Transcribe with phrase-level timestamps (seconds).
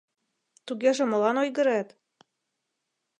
[0.65, 1.87] —Тугеже молан ойгырет?